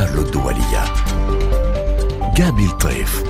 [0.00, 0.84] كارلو الدولية.
[2.36, 3.22] جابي الطيف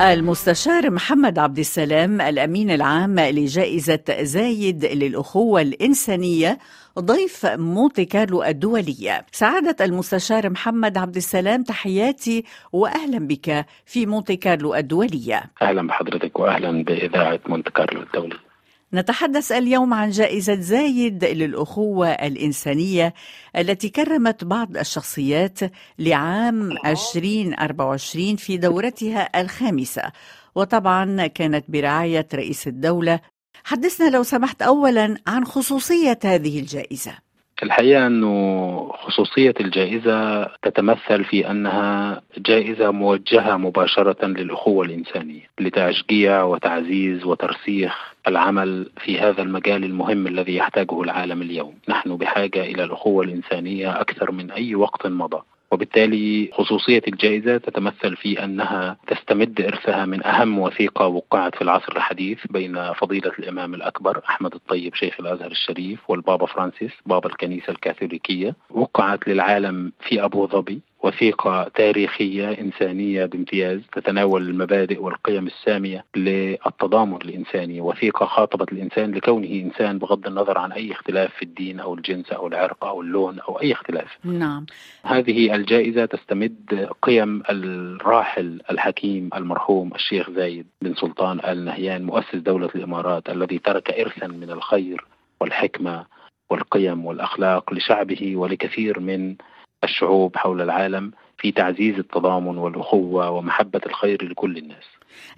[0.00, 6.58] المستشار محمد عبد السلام الأمين العام لجائزة زايد للأخوة الإنسانية
[6.98, 9.26] ضيف مونتي كارلو الدولية.
[9.32, 15.42] سعادة المستشار محمد عبد السلام تحياتي وأهلا بك في مونتي كارلو الدولية.
[15.62, 18.49] أهلا بحضرتك وأهلا بإذاعة مونتي كارلو الدولية.
[18.94, 23.14] نتحدث اليوم عن جائزة زايد للأخوة الإنسانية
[23.56, 25.58] التي كرمت بعض الشخصيات
[25.98, 30.12] لعام 2024 في دورتها الخامسة.
[30.54, 33.20] وطبعا كانت برعاية رئيس الدولة.
[33.64, 37.29] حدثنا لو سمحت أولا عن خصوصية هذه الجائزة.
[37.62, 48.14] الحقيقة أنه خصوصية الجائزة تتمثل في أنها جائزة موجهة مباشرة للأخوة الإنسانية لتشجيع وتعزيز وترسيخ
[48.28, 51.74] العمل في هذا المجال المهم الذي يحتاجه العالم اليوم.
[51.88, 55.42] نحن بحاجة إلى الأخوة الإنسانية أكثر من أي وقت مضى.
[55.70, 62.38] وبالتالي خصوصية الجائزة تتمثل في أنها تستمد إرثها من أهم وثيقة وقعت في العصر الحديث
[62.50, 69.28] بين فضيلة الإمام الأكبر أحمد الطيب شيخ الأزهر الشريف والبابا فرانسيس بابا الكنيسة الكاثوليكية وقعت
[69.28, 70.80] للعالم في أبو ظبي.
[71.02, 79.98] وثيقة تاريخية إنسانية بامتياز تتناول المبادئ والقيم السامية للتضامن الإنساني وثيقة خاطبت الإنسان لكونه إنسان
[79.98, 83.72] بغض النظر عن أي اختلاف في الدين أو الجنس أو العرق أو اللون أو أي
[83.72, 84.18] اختلاف.
[84.24, 84.66] نعم.
[85.02, 92.70] هذه الجائزة تستمد قيم الراحل الحكيم المرحوم الشيخ زايد بن سلطان آل نهيان مؤسس دولة
[92.74, 95.04] الإمارات الذي ترك إرثا من الخير
[95.40, 96.06] والحكمة
[96.50, 99.36] والقيم والأخلاق لشعبه ولكثير من
[99.84, 104.84] الشعوب حول العالم في تعزيز التضامن والأخوة ومحبة الخير لكل الناس.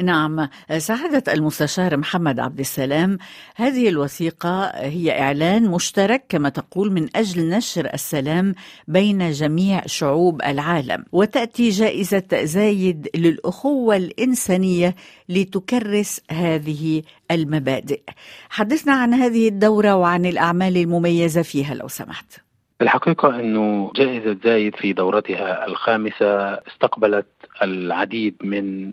[0.01, 0.49] نعم
[0.79, 3.19] سعادة المستشار محمد عبد السلام
[3.57, 8.55] هذه الوثيقة هي إعلان مشترك كما تقول من أجل نشر السلام
[8.89, 14.95] بين جميع شعوب العالم وتأتي جائزة زايد للأخوة الإنسانية
[15.29, 18.03] لتكرس هذه المبادئ
[18.51, 22.52] حدثنا عن هذه الدورة وعن الأعمال المميزة فيها لو سمحت
[22.83, 27.27] الحقيقة أنه جائزة زايد في دورتها الخامسة استقبلت
[27.63, 28.93] العديد من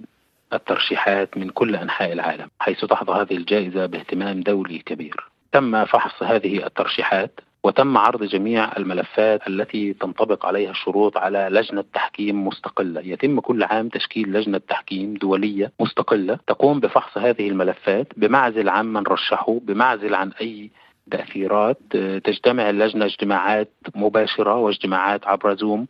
[0.53, 5.29] الترشيحات من كل أنحاء العالم حيث تحظى هذه الجائزة باهتمام دولي كبير.
[5.51, 12.47] تم فحص هذه الترشيحات وتم عرض جميع الملفات التي تنطبق عليها الشروط على لجنة تحكيم
[12.47, 13.01] مستقلة.
[13.01, 16.39] يتم كل عام تشكيل لجنة تحكيم دولية مستقلة.
[16.47, 20.71] تقوم بفحص هذه الملفات بمعزل عن من رشحه بمعزل عن أي
[21.09, 21.79] تأثيرات
[22.23, 25.87] تجتمع اللجنة اجتماعات مباشرة واجتماعات عبر زوم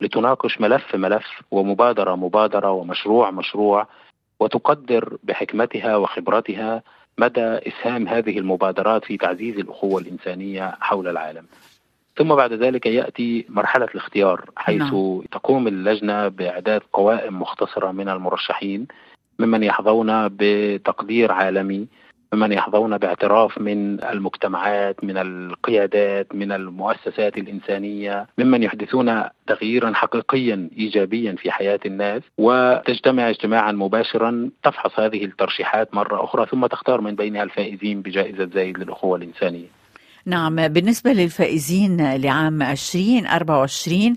[0.00, 3.86] لتناقش ملف ملف ومبادرة مبادرة ومشروع مشروع
[4.40, 6.82] وتقدر بحكمتها وخبرتها
[7.18, 11.46] مدى إسهام هذه المبادرات في تعزيز الاخوه الإنسانية حول العالم.
[12.16, 15.22] ثم بعد ذلك يأتي مرحلة الاختيار حيث نعم.
[15.32, 18.86] تقوم اللجنة بإعداد قوائم مختصرة من المرشحين
[19.38, 21.86] ممن يحظون بتقدير عالمي
[22.32, 31.36] ممن يحظون باعتراف من المجتمعات من القيادات من المؤسسات الإنسانية ممن يحدثون تغييرا حقيقيا إيجابيا
[31.38, 37.42] في حياة الناس وتجتمع اجتماعا مباشرا تفحص هذه الترشيحات مرة أخرى ثم تختار من بينها
[37.42, 39.66] الفائزين بجائزة زايد للأخوة الإنسانية.
[40.26, 44.16] نعم بالنسبة للفائزين لعام 2024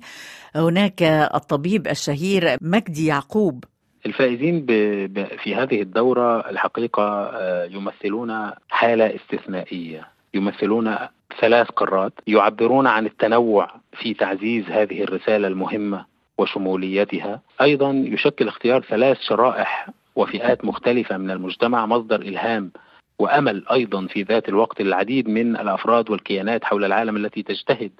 [0.55, 1.03] هناك
[1.35, 3.63] الطبيب الشهير مجدي يعقوب.
[4.05, 4.65] الفائزين
[5.43, 10.07] في هذه الدورة الحقيقة آه، يمثلون حالة استثنائية.
[10.33, 10.95] يمثلون
[11.39, 16.05] ثلاث قارات يعبرون عن التنوع في تعزيز هذه الرسالة المهمة
[16.37, 17.41] وشموليتها.
[17.61, 22.71] أيضا يشكل اختيار ثلاث شرائح وفئات مختلفة من المجتمع مصدر إلهام
[23.19, 27.91] وأمل أيضا في ذات الوقت العديد من الأفراد والكيانات حول العالم التي تجتهد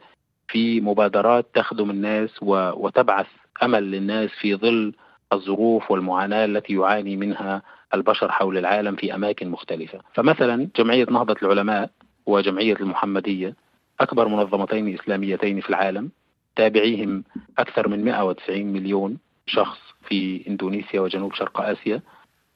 [0.47, 3.28] في مبادرات تخدم الناس وتبعث
[3.63, 4.94] أمل للناس في ظل
[5.34, 7.62] الظروف والمعاناة التي يعاني منها
[7.94, 11.90] البشر حول العالم في أماكن مختلفة، فمثلا جمعية نهضة العلماء
[12.25, 13.56] وجمعية المحمدية
[14.00, 16.09] أكبر منظمتين إسلاميتين في العالم
[16.55, 17.23] تابعيهم
[17.59, 22.02] أكثر من 190 مليون شخص في إندونيسيا وجنوب شرق آسيا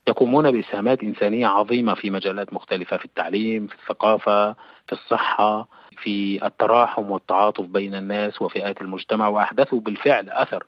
[0.07, 4.53] يقومون بإسهامات إنسانية عظيمة في مجالات مختلفة في التعليم، في الثقافة،
[4.87, 5.67] في الصحة،
[5.97, 10.63] في التراحم والتعاطف بين الناس وفئات المجتمع وأحدثوا بالفعل أثر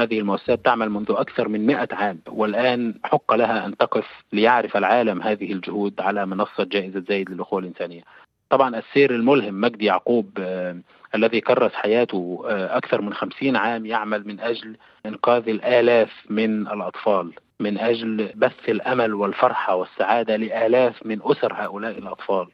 [0.00, 5.22] هذه المؤسسات تعمل منذ أكثر من مئة عام والآن حق لها أن تقف ليعرف العالم
[5.22, 8.02] هذه الجهود على منصة جائزة زايد للأخوة الإنسانية.
[8.50, 10.76] طبعا السير الملهم مجدي يعقوب آه
[11.14, 14.76] الذي كرس حياته آه أكثر من خمسين عام يعمل من أجل
[15.06, 22.46] إنقاذ الآلاف من الأطفال من أجل بث الأمل والفرحة والسعادة لآلاف من أسر هؤلاء الأطفال.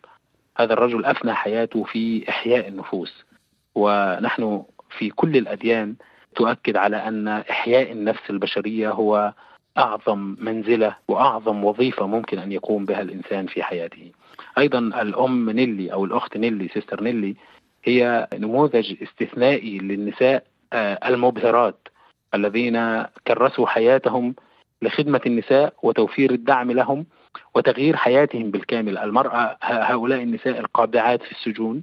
[0.58, 3.24] هذا الرجل أفنى حياته في إحياء النفوس.
[3.74, 4.62] ونحن
[4.98, 5.94] في كل الأديان
[6.34, 9.32] تؤكد على أن إحياء النفس البشرية هو
[9.78, 14.12] أعظم منزلة وأعظم وظيفة ممكن أن يقوم بها الإنسان في حياته.
[14.58, 17.36] أيضا الأم نيلي أو الأخت نيلي sister نيلي
[17.84, 21.88] هي نموذج استثنائي للنساء آه، المبهرات
[22.34, 24.34] الذين كرسوا حياتهم
[24.82, 27.06] لخدمة النساء وتوفير الدعم لهم
[27.54, 28.98] وتغيير حياتهم بالكامل.
[28.98, 31.82] المرأة هؤلاء النساء القابعات في السجون.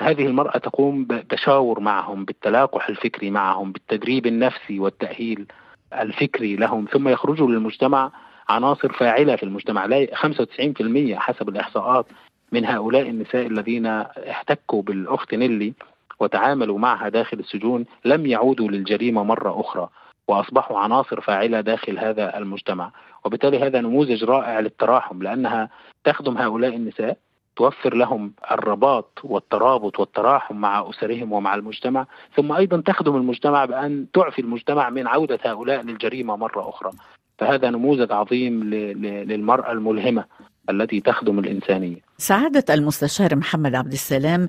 [0.00, 5.46] هذه المرأة تقوم بالتشاور معهم بالتلاقح الفكري معهم بالتدريب النفسي والتأهيل
[5.92, 8.12] الفكري لهم ثم يخرجوا للمجتمع
[8.48, 9.86] عناصر فاعلة في المجتمع.
[9.86, 12.06] لا 95% حسب الإحصاءات
[12.52, 15.74] من هؤلاء النساء الذين احتكوا بالأخت نيلي
[16.20, 19.88] وتعاملوا معها داخل السجون لم يعودوا للجريمة مرة أخرى
[20.28, 22.90] وأصبحوا عناصر فاعلة داخل هذا المجتمع.
[23.24, 25.68] وبالتالي هذا نموذج رائع للتراحم لأنها
[26.04, 27.18] تخدم هؤلاء النساء
[27.56, 32.06] توفر لهم الرباط والترابط والتراحم مع أسرهم ومع المجتمع،
[32.36, 36.90] ثم أيضا تخدم المجتمع بأن تعفي المجتمع من عودة هؤلاء للجريمة مرة أخرى.
[37.38, 38.64] فهذا نموذج عظيم
[39.04, 40.24] للمرأة الملهمة
[40.70, 41.96] التي تخدم الإنسانية.
[42.18, 44.46] سعادة المستشار محمد عبد السلام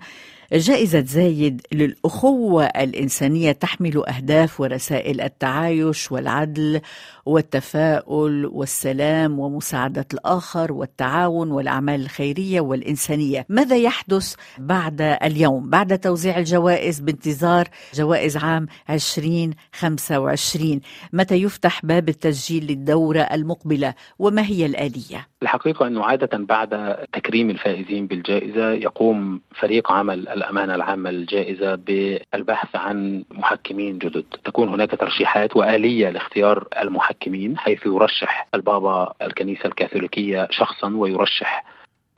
[0.54, 6.82] جائزة زايد للأخوة الإنسانية تحمل أهداف ورسائل التعايش والعدل
[7.26, 13.46] والتفاؤل والسلام ومساعدة الآخر والتعاون والأعمال الخيرية والإنسانية.
[13.50, 20.82] ماذا يحدث بعد اليوم؟ بعد توزيع الجوائز بانتظار جوائز عام 2025
[21.14, 28.08] متى يفتح باب التسجيل للدورة المقبلة؟ وما هي الآلية؟ الحقيقة أنه عادة بعد تكريم الفائزين
[28.08, 34.26] بالجائزة يقوم فريق عمل الأمانة العامة للجائزة بالبحث عن محكمين جدد.
[34.46, 41.64] تكون هناك ترشيحات وآلية لاختيار المحكمين حيث يرشح البابا الكنيسة الكاثوليكية شخصا ويرشح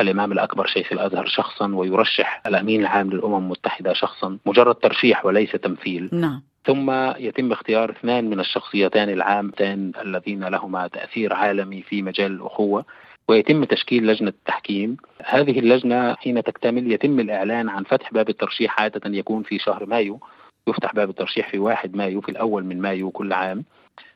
[0.01, 4.37] الإمام الأكبر شيخ الأزهر شخصا ويرشح الأمين العام للأمم المتحدة شخصا.
[4.45, 6.09] مجرد ترشيح وليس تمثيل.
[6.11, 6.41] نعم.
[6.65, 12.85] ثم يتم اختيار اثنان من الشخصيتان العامتان الذين لهما تأثير عالمي في مجال الأخوة.
[13.29, 14.97] ويتم تشكيل لجنة تحكيم.
[15.25, 20.19] هذه اللجنة حين تكتمل يتم الإعلان عن فتح باب الترشيح عادة يكون في شهر مايو.
[20.67, 23.63] يفتح باب الترشيح في واحد مايو في الأول من مايو كل عام.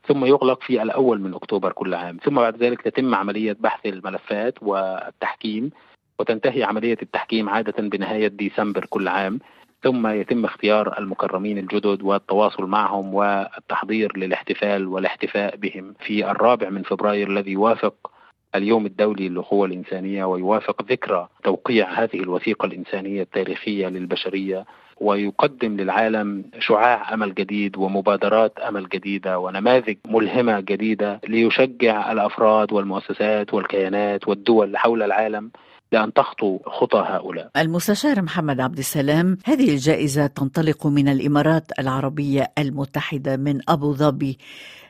[0.07, 2.17] ثم يغلق في الأول من أكتوبر كل عام.
[2.23, 5.71] ثم بعد ذلك تتم عملية بحث الملفات والتحكيم.
[6.19, 9.39] وتنتهي عملية التحكيم عادة بنهاية ديسمبر كل عام.
[9.83, 15.93] ثم يتم اختيار المكرمين الجدد والتواصل معهم والتحضير للاحتفال والاحتفاء بهم.
[15.99, 18.10] في الرابع من فبراير الذي يوافق
[18.55, 24.65] اليوم الدولي للأخوة الإنسانية ويوافق ذكرى توقيع هذه الوثيقة الإنسانية التاريخية للبشرية
[25.01, 34.27] ويقدم للعالم شعاع أمل جديد ومبادرات أمل جديدة ونماذج ملهمة جديدة ليشجع الأفراد والمؤسسات والكيانات
[34.27, 35.51] والدول حول العالم
[35.91, 37.51] لأن تخطو خطى هؤلاء.
[37.57, 44.37] المستشار محمد عبد السلام هذه الجائزة تنطلق من الإمارات العربية المتحدة من أبو ظبي.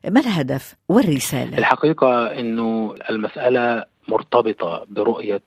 [0.09, 5.42] ما الهدف والرسالة؟ الحقيقة أنه المسألة مرتبطة برؤية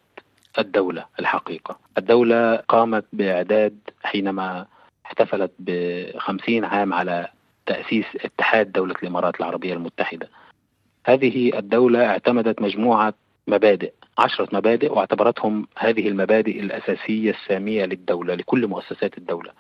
[0.59, 1.05] الدولة.
[1.21, 4.67] الحقيقة الدولة قامت بإعداد حينما
[5.07, 7.29] احتفلت بخمسين عام على
[7.67, 10.29] تأسيس اتحاد دولة الإمارات العربية المتحدة.
[11.07, 13.15] هذه الدولة اعتمدت مجموعة
[13.47, 13.93] مبادئ.
[14.19, 19.51] عشرة مبادئ واعتبرتهم هذه المبادئ الأساسية السامية للدولة لكل مؤسسات الدولة.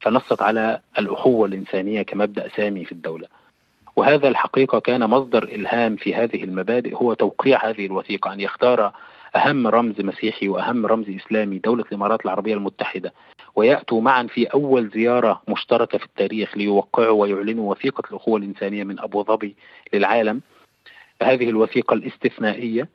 [0.00, 3.26] فنصت على الأخوة الإنسانية كمبدأ سامي في الدولة.
[3.96, 8.92] وهذا الحقيقة كان مصدر إلهام في هذه المبادئ هو توقيع هذه الوثيقة أن يختار
[9.36, 13.12] أهم رمز مسيحي وأهم رمز إسلامي دولة الإمارات العربية المتحدة.
[13.56, 19.24] ويأتوا معا في أول زيارة مشتركة في التاريخ ليوقعوا ويعلنوا وثيقة الأخوة الإنسانية من أبو
[19.24, 19.56] ظبي
[19.92, 20.40] للعالم.
[21.22, 22.88] هذه الوثيقة الاستثنائية.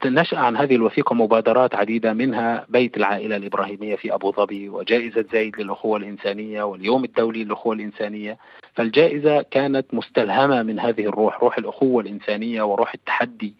[0.00, 5.60] فنشأ عن هذه الوثيقة مبادرات عديدة منها بيت العائلة الإبراهيمية في أبو ظبي وجائزة زايد
[5.60, 8.38] للأخوة الإنسانية واليوم الدولي للأخوة الإنسانية.
[8.74, 13.54] فالجائزة كانت مستلهمة من هذه الروح روح الأخوة الإنسانية وروح التحدي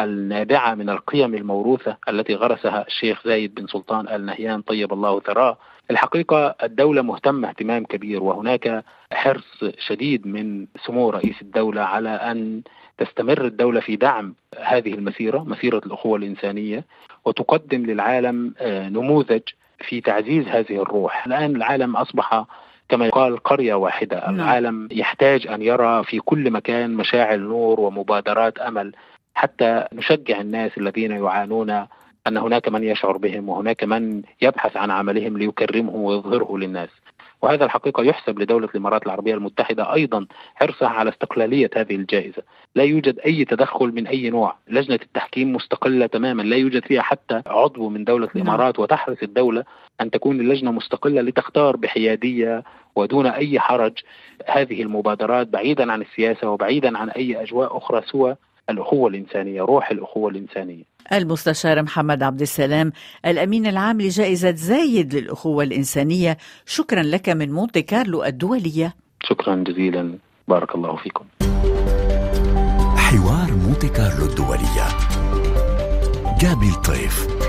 [0.00, 5.58] النابعة من القيم الموروثة التي غرسها الشيخ زايد بن سلطان آل نهيان طيب الله ثراه.
[5.90, 12.62] الحقيقة الدولة مهتمة اهتمام كبير وهناك حرص شديد من سمو رئيس الدولة على أن
[12.98, 16.84] تستمر الدولة في دعم هذه المسيرة مسيرة الأخوة الإنسانية
[17.24, 19.42] وتقدم للعالم آه، نموذج
[19.88, 21.26] في تعزيز هذه الروح.
[21.26, 22.44] الآن العالم أصبح
[22.88, 24.16] كما يقال قرية واحدة.
[24.16, 24.34] نعم.
[24.34, 28.92] العالم يحتاج أن يرى في كل مكان مشاعل نور ومبادرات أمل.
[29.36, 31.70] حتى نشجع الناس الذين يعانون
[32.26, 36.88] أن هناك من يشعر بهم وهناك من يبحث عن عملهم ليكرمه ويظهره للناس.
[37.42, 42.42] وهذا الحقيقة يحسب لدولة الإمارات العربية المتحدة أيضا حرصها على استقلالية هذه الجائزة.
[42.74, 44.56] لا يوجد أي تدخل من أي نوع.
[44.68, 46.42] لجنة التحكيم مستقلة تماما.
[46.42, 48.36] لا يوجد فيها حتى عضو من دولة نعم.
[48.36, 49.64] الإمارات وتحرص الدولة
[50.00, 52.64] أن تكون اللجنة مستقلة لتختار بحيادية
[52.96, 53.92] ودون أي حرج
[54.46, 58.36] هذه المبادرات بعيدا عن السياسة وبعيدا عن أي أجواء أخرى سوى
[58.70, 60.84] الأخوة الإنسانية روح الأخوة الإنسانية.
[61.12, 62.92] المستشار محمد عبد السلام
[63.26, 68.94] الأمين العام لجائزة زايد للأخوة الإنسانية شكرا لك من مونتي كارلو الدولية.
[69.22, 70.18] شكرا جزيلا.
[70.48, 71.24] بارك الله فيكم.
[72.96, 74.86] حوار مونتي كارلو الدولية.
[76.40, 77.45] جابي الطيف